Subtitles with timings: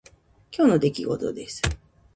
[0.51, 1.61] 今日の出来事です。